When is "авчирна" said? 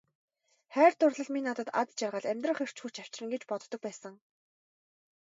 3.03-3.29